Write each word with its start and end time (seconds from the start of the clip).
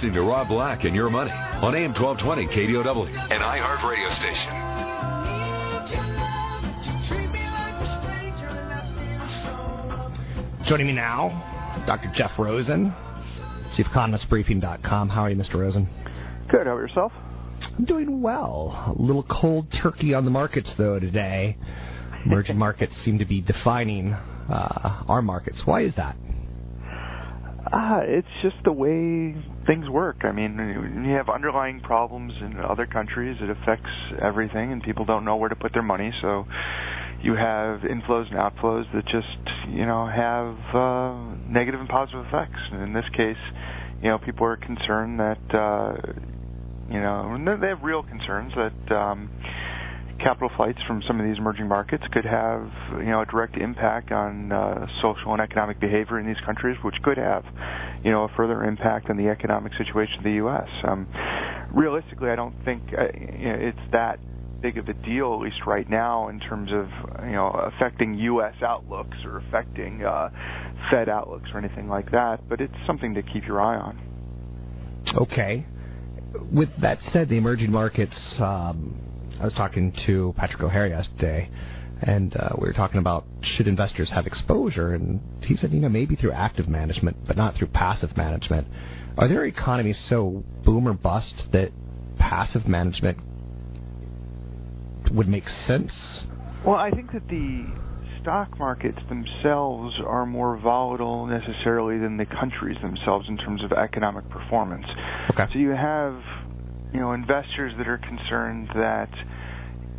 listening 0.00 0.14
to 0.14 0.22
Rob 0.22 0.48
Black 0.48 0.84
and 0.84 0.94
Your 0.94 1.10
Money 1.10 1.30
on 1.30 1.74
AM 1.74 1.92
1220 1.92 2.46
KDOW, 2.46 3.06
an 3.30 3.42
iHeart 3.42 3.84
radio 3.86 4.08
station. 4.16 4.48
Joining 10.66 10.86
me 10.86 10.94
now, 10.94 11.28
Dr. 11.86 12.10
Jeff 12.14 12.30
Rosen, 12.38 12.94
ChiefEconomistBriefing.com. 13.76 15.10
How 15.10 15.24
are 15.24 15.30
you, 15.30 15.36
Mr. 15.36 15.56
Rosen? 15.56 15.86
Good. 16.48 16.66
How 16.66 16.72
about 16.72 16.80
yourself? 16.80 17.12
I'm 17.76 17.84
doing 17.84 18.22
well. 18.22 18.94
A 18.96 19.02
little 19.02 19.26
cold 19.30 19.66
turkey 19.82 20.14
on 20.14 20.24
the 20.24 20.30
markets, 20.30 20.74
though, 20.78 20.98
today. 20.98 21.58
Emerging 22.24 22.56
markets 22.66 22.94
seem 23.04 23.18
to 23.18 23.26
be 23.26 23.42
defining 23.42 24.14
uh, 24.14 25.04
our 25.08 25.20
markets. 25.20 25.60
Why 25.66 25.82
is 25.82 25.94
that? 25.96 26.16
Uh, 27.66 28.00
it's 28.04 28.28
just 28.42 28.56
the 28.64 28.72
way 28.72 29.36
things 29.66 29.88
work. 29.88 30.18
I 30.22 30.32
mean, 30.32 31.04
you 31.06 31.14
have 31.14 31.28
underlying 31.28 31.80
problems 31.80 32.32
in 32.40 32.58
other 32.58 32.86
countries, 32.86 33.36
it 33.40 33.50
affects 33.50 33.90
everything, 34.20 34.72
and 34.72 34.82
people 34.82 35.04
don't 35.04 35.24
know 35.24 35.36
where 35.36 35.48
to 35.48 35.56
put 35.56 35.72
their 35.72 35.82
money. 35.82 36.12
So 36.22 36.46
you 37.22 37.34
have 37.34 37.80
inflows 37.80 38.30
and 38.30 38.38
outflows 38.38 38.90
that 38.94 39.06
just, 39.06 39.26
you 39.68 39.84
know, 39.84 40.06
have 40.06 40.56
uh, 40.74 41.34
negative 41.48 41.80
and 41.80 41.88
positive 41.88 42.24
effects. 42.26 42.58
And 42.72 42.82
in 42.82 42.92
this 42.92 43.08
case, 43.14 43.36
you 44.02 44.08
know, 44.08 44.18
people 44.18 44.46
are 44.46 44.56
concerned 44.56 45.20
that, 45.20 45.54
uh, 45.54 45.96
you 46.90 47.00
know, 47.00 47.56
they 47.60 47.68
have 47.68 47.82
real 47.82 48.02
concerns 48.02 48.52
that. 48.56 48.96
Um, 48.96 49.30
capital 50.22 50.50
flights 50.56 50.78
from 50.86 51.02
some 51.06 51.20
of 51.20 51.26
these 51.26 51.38
emerging 51.38 51.68
markets 51.68 52.04
could 52.12 52.24
have 52.24 52.70
you 52.98 53.06
know 53.06 53.22
a 53.22 53.26
direct 53.26 53.56
impact 53.56 54.12
on 54.12 54.52
uh, 54.52 54.86
social 55.00 55.32
and 55.32 55.40
economic 55.40 55.80
behavior 55.80 56.18
in 56.18 56.26
these 56.26 56.40
countries, 56.44 56.76
which 56.82 56.96
could 57.02 57.18
have 57.18 57.44
you 58.04 58.10
know 58.10 58.24
a 58.24 58.28
further 58.36 58.64
impact 58.64 59.10
on 59.10 59.16
the 59.16 59.28
economic 59.28 59.72
situation 59.74 60.18
of 60.18 60.24
the 60.24 60.32
U.S. 60.32 60.68
Um, 60.84 61.08
realistically, 61.72 62.30
I 62.30 62.36
don't 62.36 62.54
think 62.64 62.82
uh, 62.96 63.08
you 63.14 63.48
know, 63.48 63.56
it's 63.58 63.92
that 63.92 64.20
big 64.60 64.76
of 64.76 64.88
a 64.88 64.92
deal, 64.92 65.32
at 65.34 65.40
least 65.40 65.64
right 65.66 65.88
now, 65.88 66.28
in 66.28 66.38
terms 66.40 66.70
of 66.72 66.88
you 67.24 67.32
know 67.32 67.48
affecting 67.48 68.14
U.S. 68.14 68.54
outlooks 68.62 69.16
or 69.24 69.38
affecting 69.38 70.04
uh, 70.04 70.30
Fed 70.90 71.08
outlooks 71.08 71.50
or 71.52 71.58
anything 71.58 71.88
like 71.88 72.10
that. 72.12 72.48
But 72.48 72.60
it's 72.60 72.74
something 72.86 73.14
to 73.14 73.22
keep 73.22 73.46
your 73.46 73.60
eye 73.60 73.76
on. 73.76 73.98
Okay. 75.16 75.64
With 76.52 76.68
that 76.80 76.98
said, 77.12 77.28
the 77.28 77.36
emerging 77.36 77.72
markets. 77.72 78.36
Um, 78.38 78.94
I 79.40 79.44
was 79.44 79.54
talking 79.54 79.94
to 80.06 80.34
Patrick 80.36 80.62
O'Hare 80.62 80.86
yesterday, 80.86 81.48
and 82.02 82.36
uh, 82.36 82.50
we 82.58 82.68
were 82.68 82.74
talking 82.74 82.98
about 82.98 83.24
should 83.40 83.66
investors 83.66 84.10
have 84.14 84.26
exposure, 84.26 84.92
and 84.92 85.18
he 85.42 85.56
said, 85.56 85.72
you 85.72 85.80
know, 85.80 85.88
maybe 85.88 86.14
through 86.14 86.32
active 86.32 86.68
management, 86.68 87.16
but 87.26 87.38
not 87.38 87.54
through 87.54 87.68
passive 87.68 88.14
management. 88.18 88.68
Are 89.16 89.28
there 89.28 89.46
economies 89.46 89.98
so 90.10 90.44
boom 90.62 90.86
or 90.86 90.92
bust 90.92 91.44
that 91.52 91.70
passive 92.18 92.68
management 92.68 93.16
would 95.10 95.26
make 95.26 95.48
sense? 95.48 96.24
Well, 96.66 96.76
I 96.76 96.90
think 96.90 97.12
that 97.12 97.26
the 97.28 97.64
stock 98.20 98.58
markets 98.58 98.98
themselves 99.08 99.98
are 100.04 100.26
more 100.26 100.58
volatile 100.58 101.24
necessarily 101.24 101.98
than 101.98 102.18
the 102.18 102.26
countries 102.26 102.76
themselves 102.82 103.26
in 103.28 103.38
terms 103.38 103.64
of 103.64 103.72
economic 103.72 104.28
performance. 104.28 104.84
Okay. 105.30 105.46
So 105.50 105.58
you 105.58 105.70
have 105.70 106.20
you 106.92 107.00
know 107.00 107.12
investors 107.12 107.72
that 107.78 107.88
are 107.88 107.98
concerned 107.98 108.68
that 108.74 109.10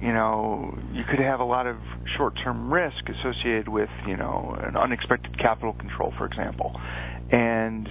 you 0.02 0.12
know 0.12 0.78
you 0.91 1.03
could 1.03 1.19
have 1.19 1.40
a 1.40 1.44
lot 1.46 1.68
of 1.68 1.78
short-term 2.18 2.74
risk 2.74 3.07
associated 3.07 3.68
with 3.68 3.90
you 4.07 4.18
know 4.18 4.57
an 4.62 4.75
unexpected 4.75 5.38
capital 5.38 5.74
control, 5.74 6.13
for 6.18 6.25
example, 6.25 6.80
and 7.31 7.88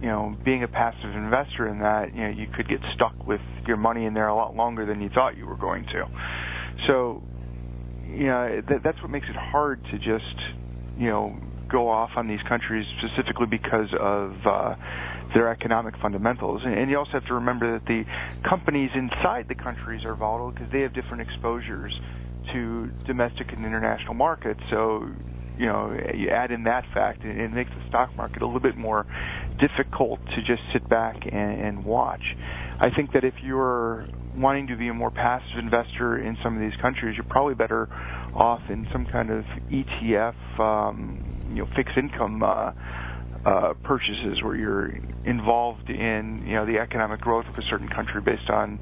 you 0.00 0.08
know 0.08 0.36
being 0.44 0.62
a 0.62 0.68
passive 0.68 1.10
investor 1.14 1.68
in 1.68 1.80
that 1.80 2.14
you 2.14 2.22
know 2.22 2.28
you 2.28 2.46
could 2.54 2.68
get 2.68 2.80
stuck 2.94 3.26
with 3.26 3.40
your 3.66 3.76
money 3.76 4.04
in 4.04 4.14
there 4.14 4.28
a 4.28 4.34
lot 4.34 4.54
longer 4.54 4.86
than 4.86 5.00
you 5.00 5.08
thought 5.08 5.36
you 5.36 5.46
were 5.46 5.56
going 5.56 5.84
to. 5.86 6.04
So 6.86 7.22
you 8.06 8.26
know 8.26 8.60
that, 8.68 8.82
that's 8.84 9.00
what 9.02 9.10
makes 9.10 9.28
it 9.28 9.36
hard 9.36 9.84
to 9.86 9.98
just 9.98 10.36
you 10.98 11.08
know 11.08 11.36
go 11.68 11.88
off 11.88 12.10
on 12.16 12.28
these 12.28 12.42
countries 12.48 12.86
specifically 12.98 13.46
because 13.46 13.88
of 13.98 14.34
uh, 14.46 14.76
their 15.34 15.48
economic 15.48 15.94
fundamentals. 16.00 16.62
And, 16.64 16.90
you 16.90 16.98
also 16.98 17.12
have 17.12 17.26
to 17.26 17.34
remember 17.34 17.78
that 17.78 17.86
the 17.86 18.04
companies 18.48 18.90
inside 18.94 19.46
the 19.48 19.54
countries 19.54 20.04
are 20.04 20.14
volatile 20.14 20.52
because 20.52 20.70
they 20.72 20.80
have 20.80 20.94
different 20.94 21.22
exposures 21.22 21.98
to 22.52 22.90
domestic 23.06 23.52
and 23.52 23.64
international 23.64 24.14
markets. 24.14 24.60
So, 24.70 25.08
you 25.58 25.66
know, 25.66 25.96
you 26.14 26.28
add 26.28 26.50
in 26.50 26.64
that 26.64 26.84
fact, 26.92 27.24
and 27.24 27.40
it 27.40 27.52
makes 27.52 27.70
the 27.70 27.88
stock 27.88 28.16
market 28.16 28.42
a 28.42 28.46
little 28.46 28.60
bit 28.60 28.76
more 28.76 29.06
difficult 29.58 30.20
to 30.34 30.42
just 30.42 30.62
sit 30.72 30.88
back 30.88 31.16
and, 31.24 31.60
and 31.60 31.84
watch. 31.84 32.22
I 32.78 32.90
think 32.90 33.12
that 33.12 33.24
if 33.24 33.34
you're 33.42 34.06
wanting 34.36 34.66
to 34.66 34.76
be 34.76 34.88
a 34.88 34.94
more 34.94 35.10
passive 35.10 35.58
investor 35.58 36.18
in 36.18 36.36
some 36.42 36.54
of 36.54 36.60
these 36.60 36.78
countries, 36.80 37.16
you're 37.16 37.24
probably 37.24 37.54
better 37.54 37.88
off 38.34 38.60
in 38.68 38.86
some 38.92 39.06
kind 39.06 39.30
of 39.30 39.44
ETF, 39.70 40.60
um, 40.60 41.46
you 41.48 41.56
know, 41.56 41.68
fixed 41.74 41.96
income 41.96 42.42
uh, 42.42 42.72
uh, 43.46 43.74
purchases 43.84 44.42
where 44.42 44.56
you're 44.56 44.90
involved 45.24 45.88
in 45.88 46.42
you 46.44 46.54
know 46.54 46.66
the 46.66 46.78
economic 46.78 47.20
growth 47.20 47.46
of 47.46 47.56
a 47.56 47.62
certain 47.62 47.88
country 47.88 48.20
based 48.20 48.50
on 48.50 48.80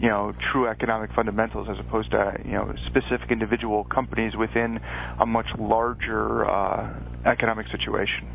you 0.00 0.08
know 0.08 0.32
true 0.50 0.66
economic 0.66 1.12
fundamentals 1.14 1.68
as 1.70 1.78
opposed 1.78 2.10
to 2.10 2.36
you 2.42 2.52
know 2.52 2.72
specific 2.86 3.30
individual 3.30 3.84
companies 3.84 4.34
within 4.34 4.80
a 5.20 5.26
much 5.26 5.46
larger 5.58 6.48
uh, 6.48 6.98
economic 7.26 7.66
situation. 7.68 8.26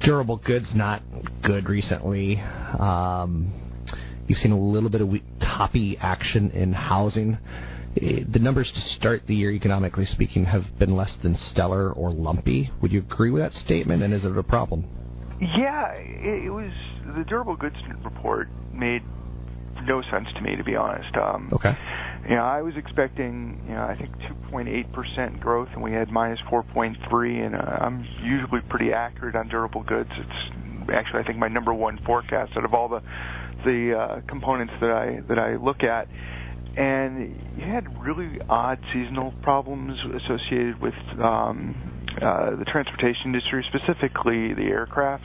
Durable 0.00 0.36
goods 0.36 0.70
not 0.74 1.02
good 1.42 1.66
recently. 1.68 2.38
Um, 2.78 3.50
you've 4.26 4.38
seen 4.38 4.52
a 4.52 4.60
little 4.60 4.90
bit 4.90 5.00
of 5.00 5.08
we- 5.08 5.24
toppy 5.40 5.96
action 5.98 6.50
in 6.50 6.74
housing. 6.74 7.38
The 8.00 8.38
numbers 8.38 8.70
to 8.74 8.80
start 8.96 9.22
the 9.26 9.34
year, 9.34 9.50
economically 9.50 10.06
speaking, 10.06 10.44
have 10.44 10.64
been 10.78 10.96
less 10.96 11.16
than 11.22 11.36
stellar 11.36 11.92
or 11.92 12.10
lumpy. 12.10 12.70
Would 12.80 12.92
you 12.92 13.00
agree 13.00 13.30
with 13.30 13.42
that 13.42 13.52
statement, 13.52 14.02
and 14.02 14.14
is 14.14 14.24
it 14.24 14.36
a 14.36 14.42
problem? 14.42 14.84
Yeah, 15.40 15.92
it, 15.92 16.44
it 16.46 16.50
was 16.50 16.72
the 17.16 17.24
durable 17.24 17.56
goods 17.56 17.76
report 18.04 18.48
made 18.72 19.02
no 19.84 20.02
sense 20.10 20.28
to 20.34 20.40
me, 20.40 20.56
to 20.56 20.64
be 20.64 20.76
honest. 20.76 21.16
Um, 21.16 21.50
okay. 21.52 21.76
You 22.28 22.36
know, 22.36 22.42
I 22.42 22.62
was 22.62 22.74
expecting, 22.76 23.60
you 23.66 23.74
know, 23.74 23.82
I 23.82 23.96
think 23.96 24.10
2.8% 24.50 25.40
growth, 25.40 25.68
and 25.72 25.82
we 25.82 25.92
had 25.92 26.10
minus 26.10 26.40
4.3, 26.50 27.46
and 27.46 27.54
uh, 27.54 27.58
I'm 27.58 28.06
usually 28.22 28.60
pretty 28.68 28.92
accurate 28.92 29.34
on 29.34 29.48
durable 29.48 29.82
goods. 29.82 30.10
It's 30.12 30.90
actually, 30.92 31.20
I 31.20 31.24
think, 31.24 31.38
my 31.38 31.48
number 31.48 31.72
one 31.72 31.98
forecast 32.04 32.56
out 32.56 32.64
of 32.64 32.74
all 32.74 32.88
the 32.88 33.02
the 33.64 33.98
uh, 33.98 34.20
components 34.28 34.72
that 34.80 34.90
I 34.90 35.20
that 35.28 35.38
I 35.38 35.56
look 35.56 35.82
at 35.82 36.06
and 36.78 37.34
you 37.56 37.64
had 37.64 38.00
really 38.00 38.40
odd 38.48 38.78
seasonal 38.92 39.32
problems 39.42 39.98
associated 40.22 40.80
with 40.80 40.94
um, 41.20 41.74
uh, 42.22 42.54
the 42.54 42.64
transportation 42.64 43.26
industry, 43.26 43.66
specifically 43.68 44.54
the 44.54 44.62
aircraft. 44.62 45.24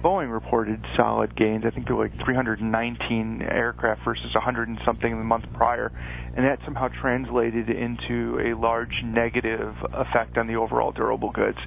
Boeing 0.00 0.32
reported 0.32 0.84
solid 0.96 1.34
gains. 1.34 1.64
I 1.66 1.70
think 1.70 1.86
there 1.86 1.96
were 1.96 2.08
like 2.08 2.24
319 2.24 3.42
aircraft 3.42 4.04
versus 4.04 4.32
100 4.32 4.68
and 4.68 4.78
something 4.84 5.10
in 5.10 5.18
the 5.18 5.24
month 5.24 5.44
prior, 5.54 5.90
and 6.36 6.46
that 6.46 6.60
somehow 6.64 6.86
translated 6.86 7.68
into 7.68 8.38
a 8.40 8.54
large 8.54 9.02
negative 9.04 9.74
effect 9.92 10.38
on 10.38 10.46
the 10.46 10.54
overall 10.54 10.92
durable 10.92 11.30
goods, 11.30 11.58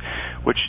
which 0.43 0.59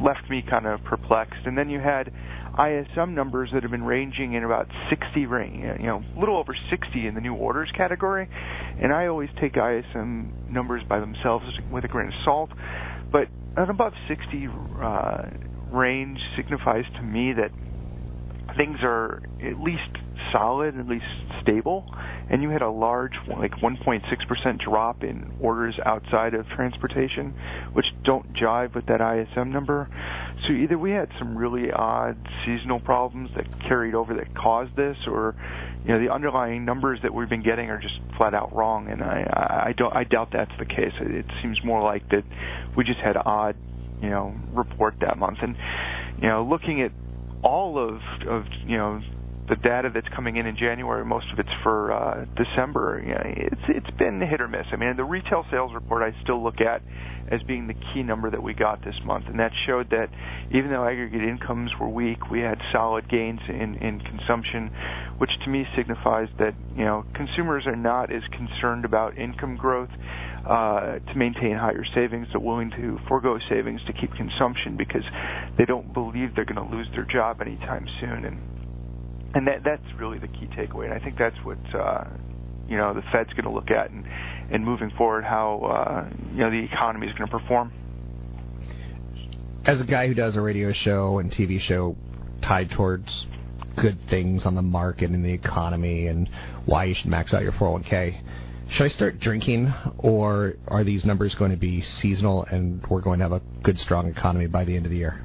left 0.00 0.28
me 0.28 0.42
kind 0.42 0.66
of 0.66 0.82
perplexed. 0.82 1.46
And 1.46 1.56
then 1.56 1.70
you 1.70 1.78
had 1.78 2.12
ISM 2.58 3.14
numbers 3.14 3.50
that 3.52 3.62
have 3.62 3.70
been 3.70 3.84
ranging 3.84 4.34
in 4.34 4.44
about 4.44 4.68
60, 4.90 5.20
you 5.20 5.26
know, 5.28 6.04
a 6.16 6.20
little 6.20 6.36
over 6.36 6.54
60 6.70 7.06
in 7.06 7.14
the 7.14 7.20
new 7.20 7.34
orders 7.34 7.70
category. 7.72 8.28
And 8.80 8.92
I 8.92 9.06
always 9.06 9.30
take 9.40 9.56
ISM 9.56 10.32
numbers 10.50 10.82
by 10.88 11.00
themselves 11.00 11.46
with 11.70 11.84
a 11.84 11.88
grain 11.88 12.08
of 12.08 12.14
salt. 12.24 12.50
But 13.10 13.28
an 13.56 13.70
above 13.70 13.94
60 14.08 14.48
uh, 14.80 15.22
range 15.70 16.20
signifies 16.36 16.84
to 16.96 17.02
me 17.02 17.32
that 17.34 17.50
things 18.56 18.78
are 18.82 19.22
at 19.42 19.60
least 19.60 19.90
solid, 20.30 20.78
at 20.78 20.86
least 20.86 21.04
stable, 21.40 21.84
and 22.30 22.42
you 22.42 22.50
had 22.50 22.62
a 22.62 22.70
large, 22.70 23.14
like 23.28 23.52
1.6% 23.52 24.58
drop 24.58 25.02
in 25.02 25.32
orders 25.40 25.74
outside 25.84 26.34
of 26.34 26.46
transportation, 26.48 27.34
which 27.72 27.86
don't 28.04 28.32
jive 28.32 28.74
with 28.74 28.86
that 28.86 29.00
ISM 29.00 29.52
number. 29.52 29.88
So 30.46 30.52
either 30.52 30.78
we 30.78 30.90
had 30.90 31.08
some 31.18 31.36
really 31.36 31.70
odd 31.70 32.16
seasonal 32.44 32.80
problems 32.80 33.30
that 33.36 33.46
carried 33.68 33.94
over 33.94 34.14
that 34.14 34.34
caused 34.34 34.74
this, 34.76 34.96
or 35.06 35.34
you 35.84 35.92
know 35.92 36.00
the 36.00 36.12
underlying 36.12 36.64
numbers 36.64 36.98
that 37.02 37.14
we've 37.14 37.28
been 37.28 37.42
getting 37.42 37.70
are 37.70 37.78
just 37.78 37.98
flat 38.16 38.34
out 38.34 38.54
wrong, 38.54 38.88
and 38.88 39.02
I 39.02 39.66
I 39.68 39.72
don't 39.76 39.94
I 39.94 40.04
doubt 40.04 40.30
that's 40.32 40.52
the 40.58 40.64
case. 40.64 40.92
It 41.00 41.26
seems 41.42 41.62
more 41.64 41.82
like 41.82 42.08
that 42.10 42.24
we 42.76 42.84
just 42.84 43.00
had 43.00 43.16
odd 43.16 43.56
you 44.00 44.10
know 44.10 44.34
report 44.52 44.96
that 45.00 45.18
month, 45.18 45.38
and 45.42 45.56
you 46.20 46.28
know 46.28 46.44
looking 46.44 46.82
at 46.82 46.92
all 47.42 47.78
of 47.78 48.00
of 48.26 48.46
you 48.66 48.76
know 48.76 49.00
the 49.48 49.56
data 49.56 49.90
that's 49.92 50.08
coming 50.08 50.36
in 50.36 50.46
in 50.46 50.56
January, 50.56 51.04
most 51.04 51.26
of 51.32 51.38
it's 51.38 51.52
for 51.62 51.92
uh, 51.92 52.24
December. 52.36 53.02
You 53.04 53.14
know, 53.14 53.22
it's 53.24 53.62
it's 53.68 53.96
been 53.98 54.20
hit 54.20 54.40
or 54.40 54.48
miss. 54.48 54.66
I 54.72 54.76
mean, 54.76 54.96
the 54.96 55.04
retail 55.04 55.44
sales 55.50 55.72
report 55.74 56.02
I 56.02 56.18
still 56.22 56.42
look 56.42 56.60
at 56.60 56.82
as 57.32 57.42
being 57.44 57.66
the 57.66 57.74
key 57.74 58.02
number 58.02 58.30
that 58.30 58.42
we 58.42 58.52
got 58.52 58.84
this 58.84 58.94
month, 59.04 59.24
and 59.26 59.40
that 59.40 59.52
showed 59.64 59.88
that 59.90 60.10
even 60.52 60.70
though 60.70 60.84
aggregate 60.84 61.22
incomes 61.22 61.70
were 61.80 61.88
weak, 61.88 62.30
we 62.30 62.40
had 62.40 62.60
solid 62.70 63.08
gains 63.08 63.40
in 63.48 63.76
in 63.76 64.00
consumption, 64.00 64.70
which 65.16 65.30
to 65.42 65.48
me 65.48 65.66
signifies 65.74 66.28
that 66.38 66.54
you 66.76 66.84
know 66.84 67.04
consumers 67.14 67.66
are 67.66 67.74
not 67.74 68.12
as 68.12 68.22
concerned 68.30 68.84
about 68.84 69.18
income 69.18 69.56
growth. 69.56 69.90
Uh, 70.46 70.98
to 70.98 71.14
maintain 71.14 71.56
higher 71.56 71.84
savings, 71.94 72.26
they're 72.32 72.40
willing 72.40 72.68
to 72.72 72.98
forego 73.06 73.38
savings 73.48 73.80
to 73.86 73.92
keep 73.92 74.12
consumption 74.14 74.76
because 74.76 75.04
they 75.56 75.64
don't 75.64 75.94
believe 75.94 76.34
they're 76.34 76.44
going 76.44 76.68
to 76.68 76.76
lose 76.76 76.88
their 76.94 77.04
job 77.04 77.40
anytime 77.40 77.86
soon. 78.00 78.24
And 78.24 78.40
and 79.34 79.46
that 79.46 79.64
that's 79.64 79.86
really 79.98 80.18
the 80.18 80.28
key 80.28 80.48
takeaway. 80.56 80.86
And 80.86 80.94
I 80.94 80.98
think 80.98 81.16
that's 81.16 81.36
what 81.44 81.58
uh, 81.74 82.04
you 82.68 82.76
know 82.76 82.92
the 82.92 83.02
Fed's 83.12 83.32
going 83.32 83.44
to 83.44 83.50
look 83.50 83.70
at 83.70 83.90
and 83.90 84.04
and 84.52 84.64
moving 84.64 84.90
forward 84.96 85.24
how 85.24 85.60
uh, 85.64 86.16
you 86.32 86.38
know 86.38 86.50
the 86.50 86.62
economy 86.62 87.06
is 87.06 87.14
going 87.16 87.28
to 87.28 87.38
perform. 87.38 87.72
As 89.64 89.80
a 89.80 89.84
guy 89.84 90.06
who 90.06 90.14
does 90.14 90.36
a 90.36 90.40
radio 90.40 90.72
show 90.72 91.18
and 91.18 91.30
TV 91.30 91.60
show 91.60 91.96
tied 92.42 92.70
towards 92.76 93.26
good 93.80 93.96
things 94.10 94.44
on 94.44 94.54
the 94.54 94.62
market 94.62 95.10
and 95.10 95.24
the 95.24 95.32
economy 95.32 96.08
and 96.08 96.28
why 96.66 96.84
you 96.84 96.94
should 96.94 97.08
max 97.08 97.32
out 97.32 97.42
your 97.42 97.52
401k. 97.52 98.20
Should 98.72 98.84
I 98.84 98.88
start 98.88 99.20
drinking, 99.20 99.72
or 99.98 100.54
are 100.68 100.84
these 100.84 101.04
numbers 101.04 101.34
going 101.38 101.50
to 101.50 101.56
be 101.56 101.82
seasonal 102.00 102.44
and 102.50 102.84
we're 102.88 103.00
going 103.00 103.18
to 103.18 103.24
have 103.24 103.32
a 103.32 103.42
good, 103.62 103.78
strong 103.78 104.08
economy 104.08 104.46
by 104.46 104.64
the 104.64 104.74
end 104.76 104.86
of 104.86 104.90
the 104.90 104.96
year? 104.96 105.22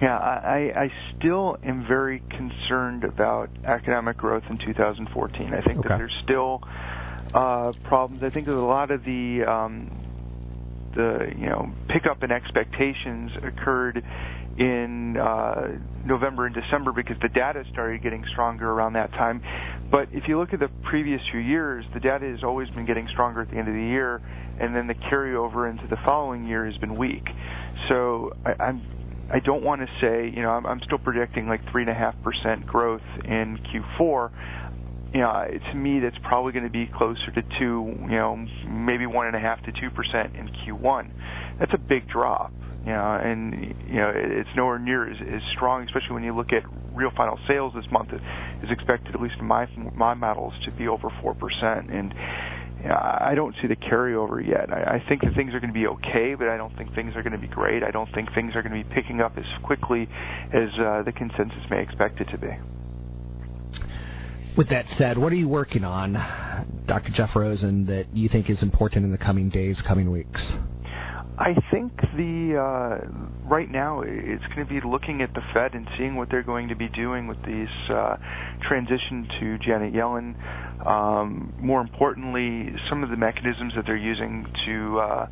Yeah, 0.00 0.16
I, 0.16 0.72
I 0.76 0.92
still 1.16 1.56
am 1.64 1.86
very 1.86 2.22
concerned 2.30 3.02
about 3.04 3.50
economic 3.64 4.16
growth 4.16 4.44
in 4.48 4.58
2014. 4.58 5.54
I 5.54 5.62
think 5.62 5.78
okay. 5.78 5.88
that 5.88 5.98
there's 5.98 6.16
still 6.22 6.62
uh, 7.34 7.72
problems. 7.84 8.22
I 8.22 8.30
think 8.30 8.46
that 8.46 8.54
a 8.54 8.64
lot 8.64 8.90
of 8.90 9.04
the 9.04 9.44
um, 9.48 9.90
the 10.94 11.32
you 11.36 11.46
know 11.46 11.72
pickup 11.88 12.22
in 12.22 12.30
expectations 12.30 13.30
occurred 13.42 14.02
in 14.58 15.16
uh, 15.16 15.68
November 16.04 16.46
and 16.46 16.54
December 16.54 16.92
because 16.92 17.16
the 17.22 17.28
data 17.28 17.64
started 17.72 18.02
getting 18.02 18.24
stronger 18.32 18.70
around 18.70 18.94
that 18.94 19.12
time. 19.12 19.40
But 19.90 20.08
if 20.12 20.26
you 20.26 20.38
look 20.38 20.52
at 20.52 20.60
the 20.60 20.68
previous 20.82 21.22
few 21.30 21.40
years, 21.40 21.84
the 21.94 22.00
data 22.00 22.26
has 22.26 22.42
always 22.42 22.68
been 22.70 22.84
getting 22.84 23.06
stronger 23.08 23.42
at 23.42 23.50
the 23.50 23.56
end 23.56 23.68
of 23.68 23.74
the 23.74 23.80
year, 23.80 24.20
and 24.60 24.74
then 24.74 24.88
the 24.88 24.94
carryover 24.94 25.70
into 25.70 25.86
the 25.86 25.96
following 26.04 26.44
year 26.46 26.66
has 26.66 26.76
been 26.78 26.96
weak. 26.96 27.28
So 27.88 28.32
I, 28.44 28.54
I'm 28.60 28.82
I 29.30 29.40
don't 29.40 29.62
want 29.62 29.82
to 29.82 29.88
say, 30.00 30.32
you 30.34 30.42
know, 30.42 30.50
I'm, 30.50 30.64
I'm 30.64 30.80
still 30.82 30.98
predicting 30.98 31.48
like 31.48 31.60
three 31.70 31.82
and 31.82 31.90
a 31.90 31.94
half 31.94 32.14
percent 32.22 32.66
growth 32.66 33.02
in 33.24 33.58
Q4. 33.58 34.30
You 35.12 35.20
know, 35.20 35.46
to 35.70 35.74
me, 35.74 36.00
that's 36.00 36.18
probably 36.22 36.52
going 36.52 36.64
to 36.64 36.70
be 36.70 36.86
closer 36.86 37.30
to 37.30 37.42
two, 37.58 37.96
you 38.02 38.08
know, 38.08 38.46
maybe 38.66 39.06
one 39.06 39.26
and 39.26 39.34
a 39.34 39.38
half 39.38 39.62
to 39.64 39.72
two 39.72 39.90
percent 39.90 40.36
in 40.36 40.48
Q1. 40.48 41.10
That's 41.58 41.72
a 41.72 41.78
big 41.78 42.08
drop, 42.08 42.52
you 42.84 42.92
know, 42.92 43.14
and 43.14 43.74
you 43.88 43.94
know, 43.94 44.12
it's 44.14 44.50
nowhere 44.54 44.78
near 44.78 45.10
as, 45.10 45.16
as 45.20 45.42
strong, 45.52 45.84
especially 45.84 46.12
when 46.12 46.24
you 46.24 46.36
look 46.36 46.52
at 46.52 46.62
real 46.92 47.10
final 47.16 47.38
sales 47.46 47.72
this 47.74 47.90
month 47.90 48.12
is 48.12 48.70
expected, 48.70 49.14
at 49.14 49.20
least 49.20 49.36
in 49.38 49.46
my 49.46 49.66
my 49.94 50.12
models, 50.12 50.52
to 50.64 50.70
be 50.72 50.88
over 50.88 51.08
four 51.22 51.34
percent, 51.34 51.90
and 51.90 52.14
I 52.84 53.32
don't 53.34 53.54
see 53.60 53.66
the 53.66 53.76
carryover 53.76 54.46
yet. 54.46 54.72
I, 54.72 54.96
I 54.96 55.08
think 55.08 55.22
that 55.22 55.34
things 55.34 55.52
are 55.52 55.60
going 55.60 55.72
to 55.72 55.78
be 55.78 55.86
okay, 55.86 56.34
but 56.34 56.48
I 56.48 56.56
don't 56.56 56.76
think 56.76 56.94
things 56.94 57.16
are 57.16 57.22
going 57.22 57.32
to 57.32 57.38
be 57.38 57.48
great. 57.48 57.82
I 57.82 57.90
don't 57.90 58.12
think 58.14 58.32
things 58.34 58.54
are 58.54 58.62
going 58.62 58.82
to 58.82 58.88
be 58.88 58.94
picking 58.94 59.20
up 59.20 59.36
as 59.36 59.44
quickly 59.64 60.08
as 60.52 60.68
uh, 60.78 61.02
the 61.02 61.12
consensus 61.12 61.58
may 61.70 61.82
expect 61.82 62.20
it 62.20 62.28
to 62.30 62.38
be. 62.38 62.50
With 64.58 64.70
that 64.70 64.86
said, 64.96 65.16
what 65.16 65.32
are 65.32 65.36
you 65.36 65.48
working 65.48 65.84
on, 65.84 66.14
Dr. 66.88 67.10
Jeff 67.14 67.36
Rosen, 67.36 67.86
that 67.86 68.08
you 68.12 68.28
think 68.28 68.50
is 68.50 68.60
important 68.60 69.04
in 69.04 69.12
the 69.12 69.16
coming 69.16 69.48
days, 69.50 69.80
coming 69.86 70.10
weeks? 70.10 70.52
I 71.38 71.54
think 71.70 71.92
the 72.16 72.58
uh, 72.58 73.06
right 73.48 73.70
now 73.70 74.02
it's 74.04 74.44
going 74.46 74.66
to 74.66 74.80
be 74.80 74.80
looking 74.84 75.22
at 75.22 75.32
the 75.34 75.42
Fed 75.54 75.74
and 75.74 75.88
seeing 75.96 76.16
what 76.16 76.28
they're 76.28 76.42
going 76.42 76.66
to 76.66 76.74
be 76.74 76.88
doing 76.88 77.28
with 77.28 77.40
these 77.46 77.68
uh, 77.88 78.16
transition 78.62 79.28
to 79.38 79.58
Janet 79.58 79.94
Yellen. 79.94 80.34
Um, 80.84 81.54
more 81.60 81.80
importantly, 81.80 82.74
some 82.88 83.04
of 83.04 83.10
the 83.10 83.16
mechanisms 83.16 83.74
that 83.76 83.86
they're 83.86 83.96
using 83.96 84.44
to 84.66 84.98
uh, 84.98 85.26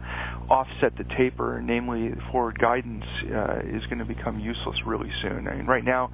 offset 0.49 0.97
the 0.97 1.05
taper, 1.17 1.61
namely 1.63 2.13
forward 2.31 2.59
guidance, 2.59 3.05
uh, 3.25 3.61
is 3.65 3.85
going 3.87 3.99
to 3.99 4.05
become 4.05 4.39
useless 4.39 4.77
really 4.87 5.11
soon. 5.23 5.49
I 5.49 5.57
mean, 5.57 5.67
right 5.67 5.85
now, 5.85 6.11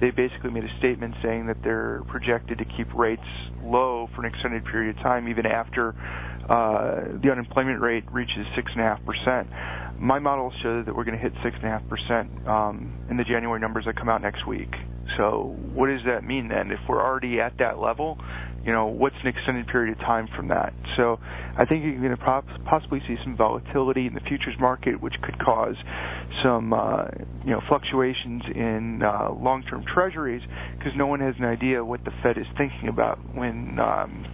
they 0.00 0.10
basically 0.10 0.50
made 0.50 0.64
a 0.64 0.78
statement 0.78 1.14
saying 1.22 1.46
that 1.46 1.58
they're 1.62 2.02
projected 2.08 2.58
to 2.58 2.64
keep 2.64 2.92
rates 2.94 3.22
low 3.62 4.08
for 4.14 4.24
an 4.24 4.32
extended 4.32 4.64
period 4.64 4.96
of 4.96 5.02
time, 5.02 5.28
even 5.28 5.46
after 5.46 5.94
uh, 6.48 7.18
the 7.22 7.30
unemployment 7.30 7.80
rate 7.80 8.04
reaches 8.12 8.46
six 8.54 8.70
and 8.72 8.80
a 8.80 8.84
half 8.84 9.04
percent. 9.04 9.48
My 9.98 10.18
models 10.18 10.52
show 10.62 10.82
that 10.82 10.94
we're 10.94 11.04
going 11.04 11.16
to 11.16 11.22
hit 11.22 11.32
six 11.42 11.56
and 11.56 11.64
a 11.64 11.68
half 11.68 11.88
percent 11.88 12.46
um, 12.46 12.92
in 13.10 13.16
the 13.16 13.24
January 13.24 13.58
numbers 13.60 13.86
that 13.86 13.96
come 13.96 14.08
out 14.08 14.20
next 14.22 14.46
week. 14.46 14.74
So 15.16 15.56
what 15.72 15.86
does 15.86 16.02
that 16.06 16.24
mean 16.24 16.48
then? 16.48 16.70
If 16.70 16.80
we're 16.88 17.02
already 17.02 17.40
at 17.40 17.56
that 17.58 17.78
level, 17.78 18.18
you 18.66 18.72
know, 18.72 18.86
what's 18.86 19.14
an 19.22 19.28
extended 19.28 19.68
period 19.68 19.96
of 19.96 20.04
time 20.04 20.28
from 20.34 20.48
that? 20.48 20.74
So 20.96 21.20
I 21.56 21.64
think 21.64 21.84
you're 21.84 22.00
going 22.00 22.16
to 22.16 22.42
possibly 22.64 23.00
see 23.06 23.16
some 23.22 23.36
volatility 23.36 24.08
in 24.08 24.14
the 24.14 24.20
futures 24.20 24.56
market, 24.58 25.00
which 25.00 25.14
could 25.22 25.38
cause 25.38 25.76
some, 26.42 26.72
uh, 26.72 27.04
you 27.44 27.52
know, 27.52 27.62
fluctuations 27.68 28.42
in 28.52 29.02
uh, 29.04 29.30
long-term 29.30 29.84
treasuries 29.84 30.42
because 30.76 30.92
no 30.96 31.06
one 31.06 31.20
has 31.20 31.36
an 31.38 31.44
idea 31.44 31.84
what 31.84 32.04
the 32.04 32.10
Fed 32.24 32.36
is 32.38 32.46
thinking 32.58 32.88
about 32.88 33.18
when 33.36 33.78
um, 33.78 34.26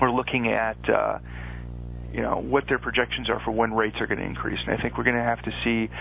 we're 0.00 0.12
looking 0.12 0.46
at 0.46 0.78
uh, 0.88 1.18
you 2.16 2.22
know 2.22 2.36
what 2.40 2.64
their 2.66 2.78
projections 2.78 3.28
are 3.28 3.40
for 3.44 3.50
when 3.50 3.74
rates 3.74 3.96
are 4.00 4.06
going 4.06 4.18
to 4.18 4.24
increase. 4.24 4.58
And 4.66 4.74
I 4.74 4.80
think 4.80 4.96
we're 4.96 5.04
going 5.04 5.16
to 5.16 5.22
have 5.22 5.42
to 5.42 5.52
see 5.62 5.92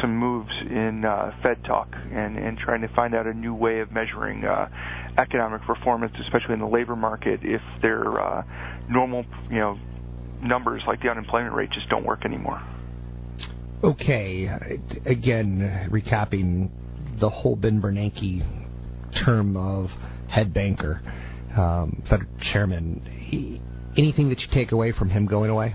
some 0.00 0.16
moves 0.16 0.50
in 0.62 1.04
uh, 1.04 1.32
Fed 1.44 1.64
talk 1.64 1.88
and, 1.94 2.36
and 2.36 2.58
trying 2.58 2.80
to 2.80 2.88
find 2.88 3.14
out 3.14 3.28
a 3.28 3.32
new 3.32 3.54
way 3.54 3.78
of 3.78 3.92
measuring 3.92 4.44
uh, 4.44 4.68
economic 5.16 5.62
performance, 5.62 6.12
especially 6.20 6.54
in 6.54 6.58
the 6.58 6.66
labor 6.66 6.96
market, 6.96 7.38
if 7.44 7.62
their 7.82 8.20
uh, 8.20 8.42
normal 8.88 9.24
you 9.48 9.60
know 9.60 9.78
numbers 10.42 10.82
like 10.88 11.00
the 11.02 11.08
unemployment 11.08 11.54
rate 11.54 11.70
just 11.70 11.88
don't 11.88 12.04
work 12.04 12.24
anymore. 12.24 12.60
Okay, 13.84 14.50
again, 15.06 15.88
recapping 15.90 16.68
the 17.20 17.28
whole 17.28 17.54
Ben 17.54 17.80
Bernanke 17.80 18.44
term 19.24 19.56
of 19.56 19.88
head 20.28 20.52
banker 20.52 21.00
um, 21.56 22.02
Fed 22.08 22.20
chairman. 22.52 23.02
He, 23.28 23.60
anything 24.00 24.30
that 24.30 24.40
you 24.40 24.48
take 24.52 24.72
away 24.72 24.92
from 24.92 25.10
him 25.10 25.26
going 25.26 25.50
away? 25.50 25.74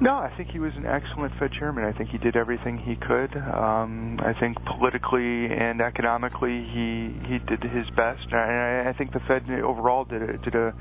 No, 0.00 0.14
I 0.14 0.32
think 0.34 0.48
he 0.48 0.58
was 0.58 0.72
an 0.76 0.86
excellent 0.86 1.34
Fed 1.38 1.52
chairman. 1.52 1.84
I 1.84 1.92
think 1.92 2.08
he 2.08 2.16
did 2.16 2.34
everything 2.34 2.78
he 2.78 2.96
could. 2.96 3.36
Um, 3.36 4.18
I 4.20 4.32
think 4.40 4.56
politically 4.64 5.52
and 5.52 5.82
economically, 5.82 6.64
he 6.72 7.12
he 7.28 7.38
did 7.38 7.62
his 7.62 7.84
best. 7.94 8.24
And 8.32 8.40
I, 8.40 8.88
I 8.88 8.94
think 8.96 9.12
the 9.12 9.20
Fed 9.28 9.44
overall 9.50 10.04
did 10.06 10.22
a, 10.22 10.38
did 10.38 10.54
a 10.54 10.72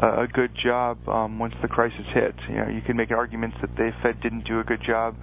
a 0.00 0.26
good 0.26 0.54
job 0.54 0.96
um, 1.08 1.38
once 1.38 1.54
the 1.60 1.68
crisis 1.68 2.06
hit. 2.14 2.34
You 2.48 2.56
know, 2.56 2.68
you 2.68 2.80
can 2.80 2.96
make 2.96 3.10
arguments 3.10 3.56
that 3.60 3.76
the 3.76 3.90
Fed 4.02 4.20
didn't 4.22 4.44
do 4.44 4.60
a 4.60 4.64
good 4.64 4.82
job 4.82 5.16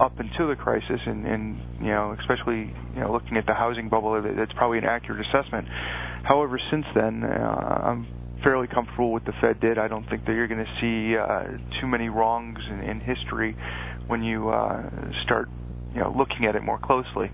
up 0.00 0.18
until 0.18 0.48
the 0.48 0.56
crisis, 0.56 1.00
and, 1.06 1.26
and 1.26 1.60
you 1.80 1.90
know, 1.90 2.16
especially 2.18 2.74
you 2.94 3.00
know, 3.00 3.12
looking 3.12 3.36
at 3.36 3.46
the 3.46 3.54
housing 3.54 3.88
bubble, 3.88 4.20
that's 4.36 4.52
probably 4.54 4.78
an 4.78 4.84
accurate 4.84 5.24
assessment. 5.26 5.68
However, 6.24 6.58
since 6.70 6.86
then, 6.94 7.22
uh, 7.22 7.28
I'm 7.28 8.06
fairly 8.42 8.66
comfortable 8.66 9.12
with 9.12 9.24
the 9.24 9.32
Fed 9.40 9.60
did. 9.60 9.78
I 9.78 9.88
don't 9.88 10.08
think 10.08 10.24
that 10.26 10.32
you're 10.32 10.48
going 10.48 10.64
to 10.64 10.80
see 10.80 11.16
uh, 11.16 11.80
too 11.80 11.86
many 11.86 12.08
wrongs 12.08 12.60
in, 12.68 12.80
in 12.80 13.00
history 13.00 13.56
when 14.06 14.22
you 14.22 14.50
uh, 14.50 14.90
start, 15.22 15.48
you 15.94 16.00
know, 16.00 16.14
looking 16.16 16.46
at 16.46 16.56
it 16.56 16.62
more 16.62 16.78
closely. 16.78 17.30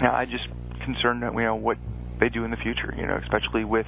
Now, 0.00 0.14
I 0.14 0.24
just 0.26 0.48
concerned 0.84 1.22
that 1.22 1.32
you 1.34 1.40
know 1.40 1.56
what 1.56 1.78
they 2.18 2.28
do 2.28 2.44
in 2.44 2.50
the 2.50 2.56
future. 2.56 2.94
You 2.96 3.06
know, 3.06 3.18
especially 3.22 3.64
with 3.64 3.86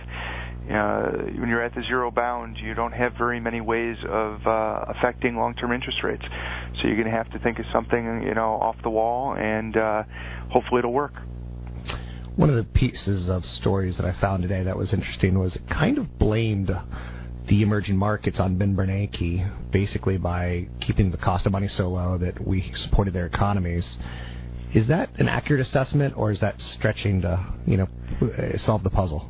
uh, 0.71 1.11
when 1.11 1.49
you're 1.49 1.63
at 1.63 1.75
the 1.75 1.83
zero 1.83 2.11
bound, 2.11 2.57
you 2.59 2.75
don't 2.75 2.93
have 2.93 3.15
very 3.15 3.41
many 3.41 3.61
ways 3.61 3.97
of 4.09 4.47
uh, 4.47 4.85
affecting 4.89 5.37
long-term 5.37 5.73
interest 5.73 6.03
rates. 6.03 6.25
So 6.77 6.87
you're 6.87 6.97
going 6.97 7.11
to 7.11 7.17
have 7.17 7.31
to 7.33 7.39
think 7.41 7.59
of 7.59 7.67
something, 7.73 8.23
you 8.23 8.35
know, 8.35 8.55
off 8.55 8.77
the 8.83 8.91
wall, 8.91 9.35
and 9.35 9.77
uh, 9.77 10.05
hopefully 10.51 10.79
it'll 10.79 10.93
work. 10.93 11.15
One 12.37 12.49
of 12.49 12.57
the 12.57 12.65
pieces 12.65 13.29
of 13.29 13.45
stories 13.45 13.99
that 13.99 14.07
I 14.07 14.19
found 14.19 14.43
today 14.43 14.63
that 14.65 14.77
was 14.77 14.95
interesting 14.95 15.39
was 15.39 15.55
it 15.55 15.63
kind 15.69 15.99
of 15.99 16.19
blamed 16.19 16.71
the 17.47 17.63
emerging 17.63 17.97
markets 17.97 18.41
on 18.41 18.57
Ben 18.57 18.75
Bernanke, 18.75 19.71
basically 19.71 20.17
by 20.17 20.67
keeping 20.81 21.11
the 21.11 21.19
cost 21.19 21.45
of 21.45 21.53
money 21.53 21.69
so 21.69 21.89
low 21.89 22.17
that 22.17 22.41
we 22.41 22.73
supported 22.75 23.13
their 23.13 23.27
economies. 23.27 23.99
Is 24.75 24.89
that 24.89 25.11
an 25.19 25.29
accurate 25.29 25.61
assessment, 25.61 26.17
or 26.17 26.31
is 26.31 26.41
that 26.41 26.59
stretching 26.59 27.21
to, 27.21 27.55
you 27.67 27.77
know, 27.77 27.89
solve 28.57 28.83
the 28.83 28.91
puzzle? 28.91 29.29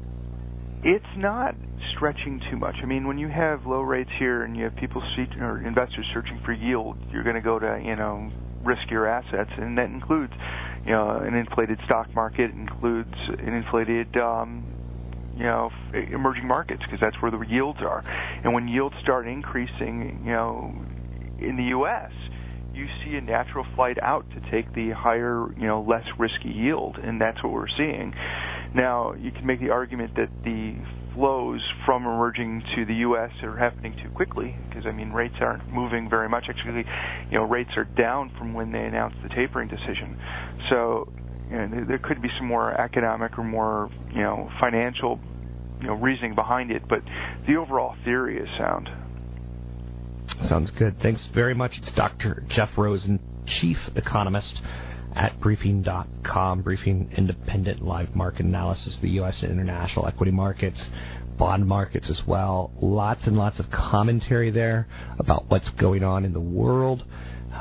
It's 0.84 1.04
not 1.16 1.56
stretching 1.96 2.40
too 2.50 2.56
much. 2.56 2.76
I 2.82 2.86
mean, 2.86 3.08
when 3.08 3.18
you 3.18 3.26
have 3.28 3.66
low 3.66 3.80
rates 3.80 4.10
here 4.18 4.44
and 4.44 4.56
you 4.56 4.62
have 4.64 4.76
people 4.76 5.02
seek, 5.16 5.36
or 5.40 5.66
investors 5.66 6.06
searching 6.14 6.40
for 6.44 6.52
yield, 6.52 6.96
you're 7.10 7.24
going 7.24 7.34
to 7.34 7.42
go 7.42 7.58
to 7.58 7.82
you 7.84 7.96
know 7.96 8.30
riskier 8.64 9.10
assets, 9.10 9.50
and 9.58 9.76
that 9.76 9.86
includes 9.86 10.32
you 10.84 10.92
know 10.92 11.10
an 11.10 11.34
inflated 11.34 11.78
stock 11.84 12.14
market, 12.14 12.50
includes 12.52 13.14
an 13.28 13.54
inflated 13.54 14.16
um, 14.16 14.64
you 15.36 15.44
know 15.44 15.70
emerging 15.92 16.46
markets 16.46 16.82
because 16.84 17.00
that's 17.00 17.20
where 17.22 17.30
the 17.30 17.40
yields 17.40 17.80
are. 17.80 18.04
And 18.44 18.52
when 18.52 18.68
yields 18.68 18.96
start 19.00 19.26
increasing, 19.26 20.22
you 20.24 20.32
know, 20.32 20.74
in 21.38 21.56
the 21.56 21.64
U.S 21.64 22.12
you 22.74 22.88
see 23.04 23.16
a 23.16 23.20
natural 23.20 23.66
flight 23.74 23.98
out 24.02 24.24
to 24.30 24.50
take 24.50 24.72
the 24.74 24.90
higher, 24.90 25.52
you 25.56 25.66
know, 25.66 25.82
less 25.82 26.06
risky 26.18 26.48
yield, 26.48 26.96
and 26.98 27.20
that's 27.20 27.42
what 27.42 27.52
we're 27.52 27.68
seeing. 27.68 28.14
Now, 28.74 29.14
you 29.14 29.30
can 29.30 29.46
make 29.46 29.60
the 29.60 29.70
argument 29.70 30.14
that 30.16 30.30
the 30.44 30.76
flows 31.14 31.60
from 31.84 32.04
emerging 32.04 32.62
to 32.74 32.84
the 32.84 32.94
U.S. 32.96 33.30
are 33.42 33.56
happening 33.56 33.94
too 34.02 34.10
quickly 34.10 34.56
because 34.68 34.86
I 34.86 34.92
mean 34.92 35.12
rates 35.12 35.34
aren't 35.40 35.66
moving 35.72 36.08
very 36.08 36.28
much. 36.28 36.44
Actually, 36.48 36.84
you 37.30 37.38
know, 37.38 37.44
rates 37.44 37.70
are 37.76 37.84
down 37.84 38.32
from 38.38 38.54
when 38.54 38.72
they 38.72 38.84
announced 38.84 39.16
the 39.22 39.28
tapering 39.28 39.68
decision. 39.68 40.18
So, 40.68 41.12
you 41.50 41.56
know, 41.56 41.84
there 41.86 41.98
could 41.98 42.22
be 42.22 42.28
some 42.38 42.46
more 42.46 42.72
economic 42.80 43.38
or 43.38 43.44
more, 43.44 43.90
you 44.12 44.22
know, 44.22 44.50
financial, 44.60 45.20
you 45.80 45.88
know, 45.88 45.94
reasoning 45.94 46.34
behind 46.34 46.70
it, 46.70 46.82
but 46.88 47.02
the 47.46 47.56
overall 47.56 47.94
theory 48.04 48.38
is 48.38 48.48
sound. 48.56 48.88
Sounds 50.48 50.70
good. 50.70 50.96
Thanks 51.02 51.28
very 51.34 51.54
much. 51.54 51.72
It's 51.76 51.92
Dr. 51.94 52.44
Jeff 52.48 52.70
Rosen, 52.76 53.20
Chief 53.60 53.76
Economist 53.96 54.60
at 55.14 55.38
Briefing.com. 55.40 56.62
Briefing 56.62 57.10
independent 57.16 57.82
live 57.82 58.14
market 58.14 58.46
analysis 58.46 58.96
of 58.96 59.02
the 59.02 59.10
U.S. 59.10 59.42
and 59.42 59.52
international 59.52 60.06
equity 60.06 60.32
markets, 60.32 60.84
bond 61.38 61.66
markets 61.66 62.10
as 62.10 62.20
well. 62.26 62.70
Lots 62.80 63.26
and 63.26 63.36
lots 63.36 63.58
of 63.58 63.66
commentary 63.70 64.50
there 64.50 64.86
about 65.18 65.44
what's 65.48 65.70
going 65.80 66.04
on 66.04 66.24
in 66.24 66.32
the 66.32 66.40
world. 66.40 67.04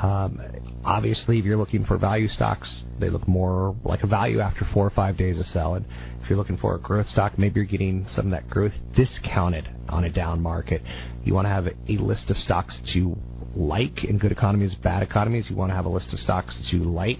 Um, 0.00 0.40
obviously, 0.84 1.38
if 1.38 1.44
you're 1.44 1.56
looking 1.56 1.84
for 1.84 1.98
value 1.98 2.28
stocks, 2.28 2.82
they 2.98 3.10
look 3.10 3.28
more 3.28 3.76
like 3.84 4.02
a 4.02 4.06
value 4.06 4.40
after 4.40 4.66
four 4.72 4.86
or 4.86 4.90
five 4.90 5.18
days 5.18 5.38
of 5.38 5.44
selling. 5.46 5.84
If 6.22 6.30
you're 6.30 6.38
looking 6.38 6.56
for 6.56 6.74
a 6.74 6.78
growth 6.78 7.06
stock, 7.08 7.38
maybe 7.38 7.56
you're 7.56 7.64
getting 7.64 8.06
some 8.08 8.26
of 8.26 8.30
that 8.32 8.48
growth 8.48 8.72
discounted 8.96 9.68
on 9.88 10.04
a 10.04 10.10
down 10.10 10.40
market. 10.40 10.80
You 11.24 11.34
want 11.34 11.44
to 11.46 11.50
have 11.50 11.66
a 11.66 11.96
list 11.98 12.30
of 12.30 12.36
stocks 12.36 12.78
that 12.80 12.94
you 12.94 13.16
like 13.56 14.04
in 14.04 14.18
good 14.18 14.32
economies, 14.32 14.74
bad 14.82 15.02
economies. 15.02 15.46
You 15.48 15.56
want 15.56 15.70
to 15.70 15.74
have 15.74 15.84
a 15.84 15.90
list 15.90 16.12
of 16.12 16.18
stocks 16.18 16.58
that 16.58 16.76
you 16.76 16.84
like 16.84 17.18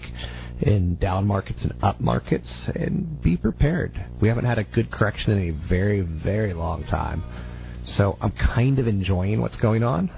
in 0.61 0.95
down 0.95 1.27
markets 1.27 1.63
and 1.63 1.73
up 1.83 1.99
markets, 1.99 2.63
and 2.75 3.21
be 3.21 3.35
prepared. 3.37 4.05
We 4.21 4.27
haven't 4.27 4.45
had 4.45 4.59
a 4.59 4.63
good 4.63 4.91
correction 4.91 5.31
in 5.31 5.49
a 5.49 5.69
very, 5.69 6.01
very 6.01 6.53
long 6.53 6.83
time. 6.85 7.23
So 7.85 8.17
I'm 8.21 8.31
kind 8.31 8.79
of 8.79 8.87
enjoying 8.87 9.41
what's 9.41 9.57
going 9.57 9.83
on. 9.83 10.09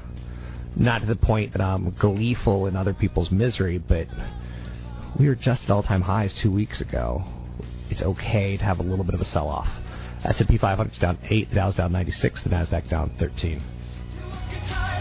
Not 0.75 0.99
to 0.99 1.07
the 1.07 1.15
point 1.15 1.53
that 1.53 1.61
I'm 1.61 1.95
gleeful 1.99 2.67
in 2.67 2.75
other 2.75 2.93
people's 2.93 3.31
misery, 3.31 3.77
but 3.77 4.07
we 5.17 5.27
were 5.27 5.35
just 5.35 5.63
at 5.63 5.69
all-time 5.69 6.01
highs 6.01 6.37
two 6.43 6.51
weeks 6.51 6.81
ago. 6.81 7.23
It's 7.89 8.01
okay 8.01 8.57
to 8.57 8.63
have 8.63 8.79
a 8.79 8.83
little 8.83 9.05
bit 9.05 9.15
of 9.15 9.21
a 9.21 9.25
sell-off. 9.25 9.67
S&P 10.25 10.57
500 10.57 10.91
is 10.91 10.99
down 10.99 11.17
8, 11.23 11.49
the 11.49 11.55
Dow's 11.55 11.75
down 11.75 11.91
96, 11.91 12.43
the 12.43 12.49
Nasdaq 12.49 12.89
down 12.89 13.15
13. 13.19 13.61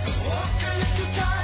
Three 0.04 1.43